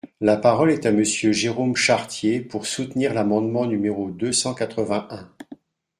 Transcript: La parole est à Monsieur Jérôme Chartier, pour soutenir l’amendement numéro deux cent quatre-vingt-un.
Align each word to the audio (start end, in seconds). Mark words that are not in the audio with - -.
La 0.19 0.35
parole 0.35 0.71
est 0.71 0.87
à 0.87 0.91
Monsieur 0.91 1.31
Jérôme 1.31 1.75
Chartier, 1.75 2.39
pour 2.41 2.65
soutenir 2.65 3.13
l’amendement 3.13 3.67
numéro 3.67 4.09
deux 4.09 4.31
cent 4.33 4.55
quatre-vingt-un. 4.55 5.29